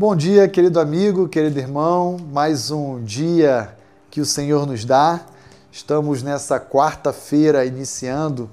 Bom 0.00 0.16
dia, 0.16 0.48
querido 0.48 0.80
amigo, 0.80 1.28
querido 1.28 1.58
irmão. 1.58 2.16
Mais 2.32 2.70
um 2.70 3.04
dia 3.04 3.76
que 4.10 4.18
o 4.18 4.24
Senhor 4.24 4.66
nos 4.66 4.82
dá. 4.82 5.20
Estamos 5.70 6.22
nessa 6.22 6.58
quarta-feira 6.58 7.66
iniciando 7.66 8.48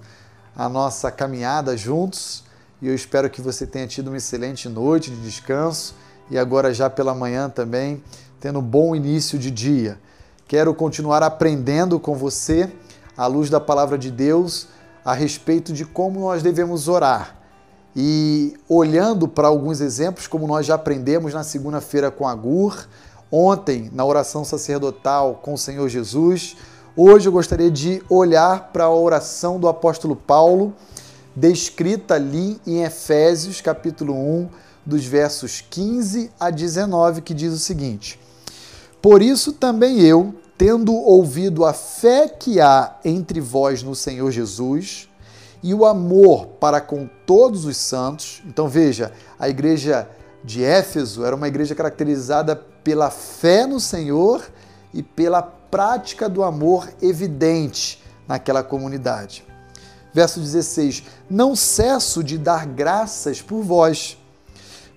a 0.53 0.67
nossa 0.67 1.09
caminhada 1.09 1.77
juntos 1.77 2.43
e 2.81 2.89
eu 2.89 2.93
espero 2.93 3.29
que 3.29 3.41
você 3.41 3.65
tenha 3.65 3.87
tido 3.87 4.09
uma 4.09 4.17
excelente 4.17 4.67
noite 4.67 5.09
de 5.09 5.21
descanso 5.21 5.95
e 6.29 6.37
agora 6.37 6.73
já 6.73 6.89
pela 6.89 7.15
manhã 7.15 7.49
também 7.49 8.03
tendo 8.41 8.59
um 8.59 8.61
bom 8.61 8.93
início 8.93 9.39
de 9.39 9.49
dia. 9.49 9.97
Quero 10.49 10.73
continuar 10.73 11.23
aprendendo 11.23 11.97
com 11.97 12.13
você, 12.13 12.69
à 13.15 13.25
luz 13.25 13.49
da 13.49 13.61
palavra 13.61 13.97
de 13.97 14.11
Deus, 14.11 14.67
a 15.05 15.13
respeito 15.13 15.71
de 15.71 15.85
como 15.85 16.19
nós 16.19 16.43
devemos 16.43 16.89
orar. 16.89 17.36
E 17.95 18.55
olhando 18.69 19.27
para 19.27 19.47
alguns 19.47 19.81
exemplos, 19.81 20.27
como 20.27 20.47
nós 20.47 20.65
já 20.65 20.75
aprendemos 20.75 21.33
na 21.33 21.43
segunda-feira 21.43 22.11
com 22.11 22.27
a 22.27 22.35
Gur, 22.35 22.87
ontem 23.31 23.89
na 23.93 24.05
oração 24.05 24.45
sacerdotal 24.45 25.39
com 25.41 25.53
o 25.53 25.57
Senhor 25.57 25.87
Jesus, 25.89 26.55
hoje 26.95 27.27
eu 27.27 27.31
gostaria 27.31 27.71
de 27.71 28.01
olhar 28.09 28.71
para 28.71 28.85
a 28.85 28.93
oração 28.93 29.59
do 29.59 29.67
apóstolo 29.67 30.15
Paulo, 30.15 30.73
descrita 31.35 32.15
ali 32.15 32.59
em 32.65 32.83
Efésios, 32.83 33.61
capítulo 33.61 34.13
1, 34.13 34.49
dos 34.85 35.05
versos 35.05 35.61
15 35.61 36.31
a 36.39 36.49
19, 36.49 37.21
que 37.21 37.33
diz 37.33 37.53
o 37.53 37.59
seguinte: 37.59 38.19
Por 39.01 39.21
isso 39.21 39.51
também 39.51 39.99
eu, 40.01 40.33
tendo 40.57 40.93
ouvido 40.93 41.65
a 41.65 41.73
fé 41.73 42.27
que 42.27 42.59
há 42.61 42.95
entre 43.03 43.41
vós 43.41 43.83
no 43.83 43.93
Senhor 43.93 44.31
Jesus 44.31 45.06
e 45.61 45.73
o 45.73 45.85
amor 45.85 46.47
para 46.59 46.79
com 46.79 47.09
todos 47.25 47.65
os 47.65 47.77
santos. 47.77 48.41
Então 48.45 48.67
veja, 48.67 49.11
a 49.39 49.49
igreja 49.49 50.09
de 50.43 50.63
Éfeso 50.63 51.25
era 51.25 51.35
uma 51.35 51.47
igreja 51.47 51.75
caracterizada 51.75 52.55
pela 52.55 53.09
fé 53.09 53.65
no 53.65 53.79
Senhor 53.79 54.43
e 54.93 55.03
pela 55.03 55.41
prática 55.41 56.29
do 56.29 56.43
amor 56.43 56.87
evidente 57.01 58.03
naquela 58.27 58.63
comunidade. 58.63 59.45
Verso 60.13 60.39
16: 60.39 61.03
Não 61.29 61.55
cesso 61.55 62.23
de 62.23 62.37
dar 62.37 62.65
graças 62.65 63.41
por 63.41 63.61
vós, 63.61 64.17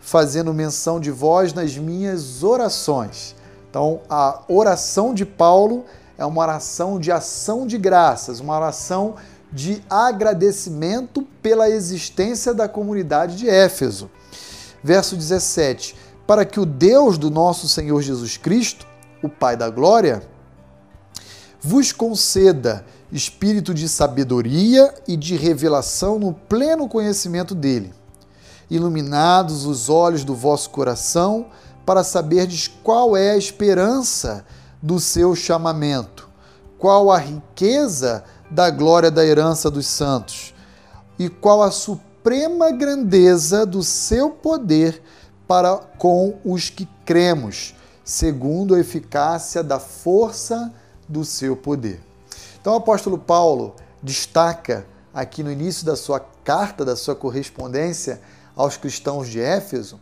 fazendo 0.01 0.55
menção 0.55 1.01
de 1.01 1.11
vós 1.11 1.53
nas 1.53 1.77
minhas 1.77 2.43
orações 2.43 3.35
então, 3.71 4.01
a 4.11 4.43
oração 4.49 5.15
de 5.15 5.25
Paulo 5.25 5.85
é 6.19 6.27
uma 6.27 6.43
oração 6.43 6.99
de 6.99 7.13
ação 7.13 7.69
de 7.69 7.79
graças, 7.79 8.41
uma 8.41 8.57
oração 8.57 9.15
de 9.53 9.83
agradecimento 9.89 11.23
pela 11.43 11.69
existência 11.69 12.55
da 12.55 12.69
comunidade 12.69 13.37
de 13.37 13.49
Éfeso. 13.49 14.11
Verso 14.83 15.17
17: 15.17 15.97
Para 16.27 16.45
que 16.45 16.61
o 16.61 16.67
Deus 16.67 17.19
do 17.19 17.31
nosso 17.31 17.69
Senhor 17.69 18.01
Jesus 18.01 18.37
Cristo, 18.37 18.87
o 19.23 19.29
Pai 19.29 19.57
da 19.57 19.69
Glória, 19.69 20.23
vos 21.61 21.93
conceda 21.93 22.85
espírito 23.13 23.75
de 23.75 23.89
sabedoria 23.89 24.95
e 25.07 25.17
de 25.17 25.37
revelação 25.37 26.19
no 26.19 26.33
pleno 26.33 26.89
conhecimento 26.89 27.55
dele, 27.55 27.93
iluminados 28.71 29.67
os 29.67 29.89
olhos 29.89 30.25
do 30.25 30.35
vosso 30.35 30.71
coração, 30.71 31.47
para 31.85 32.05
saberdes 32.05 32.69
qual 32.69 33.17
é 33.17 33.33
a 33.33 33.37
esperança 33.37 34.45
do 34.81 35.01
seu 35.01 35.35
chamamento, 35.35 36.29
qual 36.79 37.11
a 37.11 37.19
riqueza 37.19 38.25
da 38.51 38.71
glória 38.71 39.11
da 39.11 39.25
herança 39.25 39.71
dos 39.71 39.87
santos 39.87 40.53
e 41.19 41.29
qual 41.29 41.63
a 41.63 41.71
suprema 41.71 42.71
grandeza 42.71 43.65
do 43.65 43.83
seu 43.83 44.31
poder 44.31 45.03
para 45.47 45.77
com 45.77 46.39
os 46.45 46.71
que 46.71 46.89
cremos, 47.05 47.75
segundo 48.05 48.75
a 48.75 48.81
eficácia 48.81 49.63
da 49.63 49.79
força 49.79 50.73
do 51.09 51.25
seu 51.25 51.57
poder. 51.57 52.01
Então 52.61 52.73
o 52.73 52.77
apóstolo 52.77 53.19
Paulo 53.19 53.75
destaca 54.03 54.87
aqui 55.13 55.43
no 55.43 55.51
início 55.51 55.85
da 55.85 55.97
sua 55.97 56.21
carta, 56.45 56.85
da 56.85 56.97
sua 56.97 57.15
correspondência 57.15 58.21
aos 58.57 58.77
cristãos 58.77 59.29
de 59.29 59.41
Éfeso, 59.41 59.99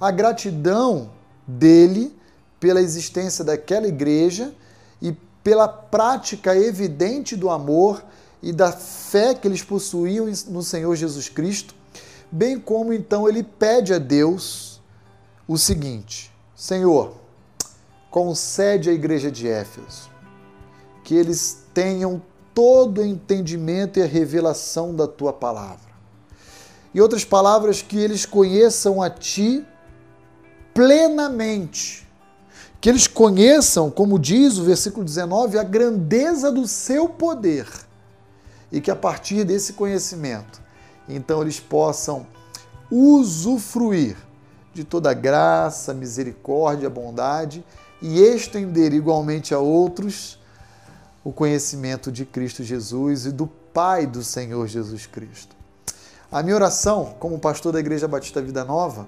a 0.00 0.10
gratidão 0.10 1.10
dele 1.46 2.16
pela 2.58 2.80
existência 2.80 3.44
daquela 3.44 3.86
igreja 3.86 4.54
e 5.00 5.16
pela 5.42 5.68
prática 5.68 6.56
evidente 6.56 7.36
do 7.36 7.50
amor 7.50 8.04
e 8.42 8.52
da 8.52 8.72
fé 8.72 9.34
que 9.34 9.46
eles 9.46 9.62
possuíam 9.62 10.26
no 10.48 10.62
Senhor 10.62 10.94
Jesus 10.96 11.28
Cristo, 11.28 11.74
bem 12.30 12.58
como 12.58 12.92
então 12.92 13.28
ele 13.28 13.42
pede 13.42 13.92
a 13.92 13.98
Deus 13.98 14.80
o 15.46 15.56
seguinte: 15.58 16.32
Senhor, 16.54 17.14
concede 18.10 18.90
à 18.90 18.92
igreja 18.92 19.30
de 19.30 19.48
Éfeso 19.48 20.10
que 21.04 21.14
eles 21.14 21.64
tenham 21.74 22.22
todo 22.54 23.00
o 23.00 23.04
entendimento 23.04 23.98
e 23.98 24.02
a 24.02 24.06
revelação 24.06 24.94
da 24.94 25.06
tua 25.06 25.32
palavra. 25.32 25.90
Em 26.94 27.00
outras 27.00 27.24
palavras, 27.24 27.80
que 27.80 27.98
eles 27.98 28.26
conheçam 28.26 29.00
a 29.02 29.08
ti 29.08 29.64
plenamente. 30.74 32.06
Que 32.82 32.88
eles 32.88 33.06
conheçam, 33.06 33.92
como 33.92 34.18
diz 34.18 34.58
o 34.58 34.64
versículo 34.64 35.04
19, 35.04 35.56
a 35.56 35.62
grandeza 35.62 36.50
do 36.50 36.66
seu 36.66 37.08
poder. 37.08 37.68
E 38.72 38.80
que 38.80 38.90
a 38.90 38.96
partir 38.96 39.44
desse 39.44 39.74
conhecimento, 39.74 40.60
então 41.08 41.40
eles 41.40 41.60
possam 41.60 42.26
usufruir 42.90 44.16
de 44.74 44.82
toda 44.82 45.12
a 45.12 45.14
graça, 45.14 45.94
misericórdia, 45.94 46.90
bondade 46.90 47.64
e 48.00 48.18
estender 48.18 48.92
igualmente 48.92 49.54
a 49.54 49.60
outros 49.60 50.40
o 51.22 51.30
conhecimento 51.30 52.10
de 52.10 52.24
Cristo 52.24 52.64
Jesus 52.64 53.26
e 53.26 53.30
do 53.30 53.46
Pai 53.46 54.08
do 54.08 54.24
Senhor 54.24 54.66
Jesus 54.66 55.06
Cristo. 55.06 55.54
A 56.32 56.42
minha 56.42 56.56
oração, 56.56 57.14
como 57.20 57.38
pastor 57.38 57.72
da 57.74 57.78
Igreja 57.78 58.08
Batista 58.08 58.42
Vida 58.42 58.64
Nova, 58.64 59.06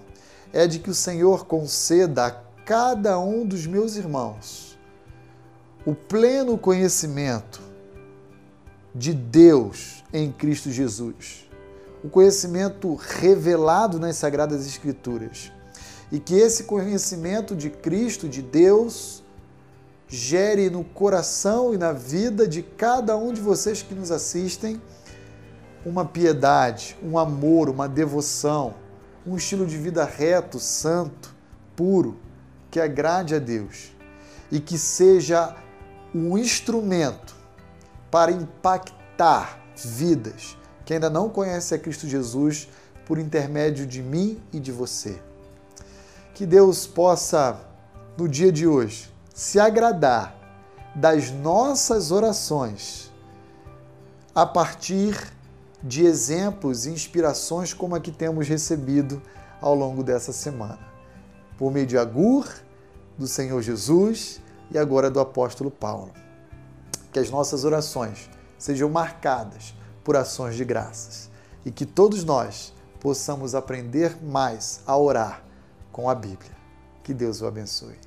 é 0.52 0.64
de 0.68 0.78
que 0.78 0.90
o 0.90 0.94
Senhor 0.94 1.44
conceda 1.46 2.26
a 2.26 2.53
cada 2.64 3.19
um 3.19 3.47
dos 3.47 3.66
meus 3.66 3.97
irmãos. 3.97 4.78
O 5.84 5.94
pleno 5.94 6.56
conhecimento 6.56 7.60
de 8.94 9.12
Deus 9.12 10.02
em 10.12 10.32
Cristo 10.32 10.70
Jesus, 10.70 11.48
o 12.02 12.08
conhecimento 12.08 12.94
revelado 12.94 13.98
nas 13.98 14.16
Sagradas 14.16 14.66
Escrituras, 14.66 15.52
e 16.10 16.19
que 16.19 16.34
esse 16.34 16.64
conhecimento 16.64 17.54
de 17.54 17.69
Cristo, 17.69 18.28
de 18.28 18.41
Deus, 18.41 19.22
gere 20.08 20.70
no 20.70 20.84
coração 20.84 21.75
e 21.75 21.78
na 21.78 21.92
vida 21.92 22.46
de 22.46 22.62
cada 22.62 23.16
um 23.16 23.32
de 23.32 23.41
vocês 23.41 23.82
que 23.82 23.94
nos 23.94 24.10
assistem 24.10 24.81
uma 25.84 26.04
piedade, 26.04 26.96
um 27.02 27.19
amor, 27.19 27.69
uma 27.69 27.88
devoção 27.88 28.75
um 29.26 29.36
estilo 29.36 29.66
de 29.66 29.76
vida 29.76 30.04
reto, 30.04 30.58
santo, 30.58 31.34
puro, 31.75 32.16
que 32.74 32.80
agrade 32.80 33.36
a 33.36 33.38
Deus 33.38 33.92
e 34.50 34.58
que 34.58 34.76
seja 34.76 35.54
um 36.12 36.36
instrumento 36.36 37.32
para 38.10 38.32
impactar 38.32 39.60
vidas 39.76 40.58
que 40.84 40.92
ainda 40.92 41.08
não 41.08 41.28
conhecem 41.28 41.78
a 41.78 41.80
Cristo 41.80 42.08
Jesus 42.08 42.68
por 43.06 43.16
intermédio 43.16 43.86
de 43.86 44.02
mim 44.02 44.42
e 44.52 44.58
de 44.58 44.72
você. 44.72 45.22
Que 46.34 46.44
Deus 46.44 46.84
possa, 46.84 47.60
no 48.18 48.28
dia 48.28 48.50
de 48.50 48.66
hoje, 48.66 49.08
se 49.32 49.60
agradar 49.60 50.36
das 50.96 51.30
nossas 51.30 52.10
orações 52.10 53.08
a 54.34 54.44
partir 54.44 55.16
de 55.81 56.04
exemplos 56.04 56.87
e 56.87 56.90
inspirações 56.90 57.72
como 57.72 57.94
a 57.94 58.00
que 58.00 58.10
temos 58.10 58.49
recebido 58.49 59.22
ao 59.60 59.76
longo 59.76 60.02
dessa 60.02 60.32
semana. 60.32 60.94
Por 61.56 61.72
meio 61.72 61.86
de 61.86 61.96
Agur, 61.96 62.48
do 63.16 63.26
Senhor 63.26 63.60
Jesus 63.62 64.40
e 64.70 64.78
agora 64.78 65.10
do 65.10 65.20
apóstolo 65.20 65.70
Paulo. 65.70 66.12
Que 67.12 67.18
as 67.18 67.30
nossas 67.30 67.64
orações 67.64 68.28
sejam 68.58 68.88
marcadas 68.88 69.74
por 70.02 70.16
ações 70.16 70.56
de 70.56 70.64
graças 70.64 71.30
e 71.64 71.70
que 71.70 71.86
todos 71.86 72.24
nós 72.24 72.72
possamos 73.00 73.54
aprender 73.54 74.22
mais 74.22 74.80
a 74.86 74.96
orar 74.96 75.42
com 75.92 76.08
a 76.08 76.14
Bíblia. 76.14 76.52
Que 77.02 77.12
Deus 77.12 77.40
o 77.40 77.46
abençoe. 77.46 78.03